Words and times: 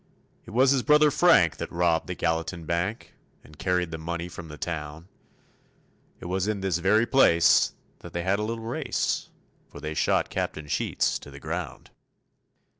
It 0.45 0.49
was 0.49 0.71
his 0.71 0.81
brother 0.81 1.11
Frank 1.11 1.57
that 1.57 1.71
robbed 1.71 2.07
the 2.07 2.15
Gallatin 2.15 2.65
bank, 2.65 3.13
And 3.43 3.59
carried 3.59 3.91
the 3.91 3.99
money 3.99 4.27
from 4.29 4.47
the 4.47 4.57
town; 4.57 5.07
It 6.19 6.25
was 6.25 6.47
in 6.47 6.61
this 6.61 6.79
very 6.79 7.05
place 7.05 7.73
that 7.99 8.11
they 8.11 8.23
had 8.23 8.39
a 8.39 8.43
little 8.43 8.65
race, 8.65 9.29
For 9.69 9.79
they 9.79 9.93
shot 9.93 10.31
Captain 10.31 10.67
Sheets 10.67 11.19
to 11.19 11.29
the 11.29 11.39
ground. 11.39 11.91